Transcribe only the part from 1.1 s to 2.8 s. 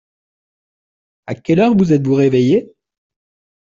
À quelle heure vous êtes-vous réveillés?